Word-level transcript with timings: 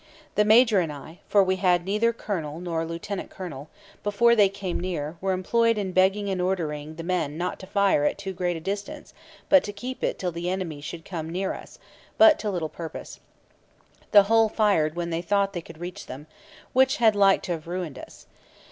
The 0.33 0.43
major 0.45 0.79
and 0.79 0.91
I 0.91 1.19
(for 1.27 1.43
we 1.43 1.57
had 1.57 1.85
neither 1.85 2.11
colonel 2.11 2.59
nor 2.59 2.85
lieutenant 2.87 3.29
colonel), 3.29 3.69
before 4.01 4.35
they 4.35 4.49
came 4.49 4.79
near, 4.79 5.15
were 5.21 5.31
employed 5.31 5.77
in 5.77 5.91
begging 5.91 6.27
and 6.27 6.41
ordering 6.41 6.95
the 6.95 7.03
men 7.03 7.37
not 7.37 7.59
to 7.59 7.67
fire 7.67 8.03
at 8.03 8.17
too 8.17 8.33
great 8.33 8.57
a 8.57 8.61
distance, 8.61 9.13
but 9.47 9.63
to 9.63 9.71
keep 9.71 10.03
it 10.03 10.17
till 10.17 10.31
the 10.31 10.49
enemy 10.49 10.81
should 10.81 11.05
come 11.05 11.29
near 11.29 11.53
us; 11.53 11.77
but 12.17 12.39
to 12.39 12.49
little 12.49 12.67
purpose. 12.67 13.19
The 14.11 14.23
whole 14.23 14.49
fired 14.49 14.95
when 14.95 15.11
they 15.11 15.21
thought 15.21 15.53
they 15.53 15.61
could 15.61 15.77
reach 15.77 16.07
them, 16.07 16.25
which 16.73 16.97
had 16.97 17.15
like 17.15 17.43
to 17.43 17.51
have 17.51 17.67
ruined 17.67 17.99
us. 17.99 18.25